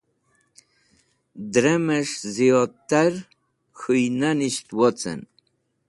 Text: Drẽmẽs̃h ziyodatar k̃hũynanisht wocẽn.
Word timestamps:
Drẽmẽs̃h 1.51 2.19
ziyodatar 2.35 3.13
k̃hũynanisht 3.77 4.67
wocẽn. 4.77 5.21